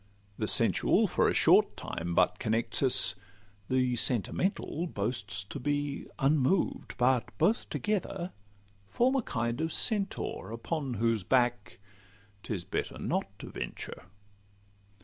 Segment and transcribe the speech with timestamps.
[0.39, 3.13] The sensual for a short time but connects us,
[3.69, 8.31] The sentimental boasts to be unmoved; But both together
[8.87, 11.77] form a kind of centaur, Upon whose back
[12.41, 14.05] 'tis better not to venture.